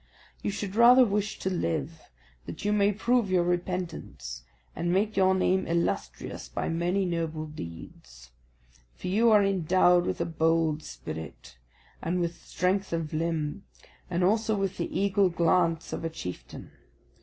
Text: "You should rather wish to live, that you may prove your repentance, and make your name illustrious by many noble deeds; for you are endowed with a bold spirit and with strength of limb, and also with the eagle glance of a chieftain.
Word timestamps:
"You 0.41 0.49
should 0.49 0.75
rather 0.75 1.05
wish 1.05 1.37
to 1.37 1.49
live, 1.51 2.01
that 2.47 2.65
you 2.65 2.73
may 2.73 2.91
prove 2.91 3.29
your 3.29 3.43
repentance, 3.43 4.41
and 4.75 4.91
make 4.91 5.15
your 5.15 5.35
name 5.35 5.67
illustrious 5.67 6.49
by 6.49 6.69
many 6.69 7.05
noble 7.05 7.45
deeds; 7.45 8.31
for 8.95 9.07
you 9.09 9.29
are 9.29 9.45
endowed 9.45 10.07
with 10.07 10.19
a 10.19 10.25
bold 10.25 10.81
spirit 10.81 11.55
and 12.01 12.19
with 12.19 12.43
strength 12.47 12.91
of 12.93 13.13
limb, 13.13 13.63
and 14.09 14.23
also 14.23 14.55
with 14.55 14.77
the 14.79 14.89
eagle 14.99 15.29
glance 15.29 15.93
of 15.93 16.03
a 16.03 16.09
chieftain. 16.09 16.71